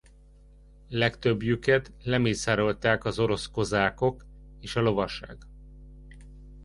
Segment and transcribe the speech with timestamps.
[0.89, 4.25] Legtöbbjüket lemészárolták az orosz kozákok
[4.59, 5.37] és a lovasság.